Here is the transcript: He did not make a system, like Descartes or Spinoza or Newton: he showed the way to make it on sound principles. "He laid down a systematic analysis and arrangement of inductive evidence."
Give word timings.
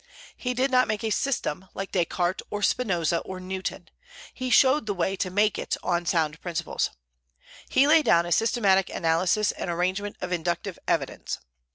He 0.35 0.55
did 0.55 0.71
not 0.71 0.87
make 0.87 1.03
a 1.03 1.11
system, 1.11 1.69
like 1.75 1.91
Descartes 1.91 2.41
or 2.49 2.63
Spinoza 2.63 3.19
or 3.19 3.39
Newton: 3.39 3.87
he 4.33 4.49
showed 4.49 4.87
the 4.87 4.95
way 4.95 5.15
to 5.17 5.29
make 5.29 5.59
it 5.59 5.77
on 5.83 6.07
sound 6.07 6.41
principles. 6.41 6.89
"He 7.69 7.85
laid 7.85 8.05
down 8.05 8.25
a 8.25 8.31
systematic 8.31 8.89
analysis 8.89 9.51
and 9.51 9.69
arrangement 9.69 10.15
of 10.19 10.31
inductive 10.31 10.79
evidence." 10.87 11.37